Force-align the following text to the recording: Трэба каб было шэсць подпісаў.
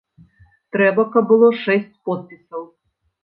Трэба 0.75 1.03
каб 1.17 1.27
было 1.31 1.49
шэсць 1.65 1.93
подпісаў. 2.09 2.61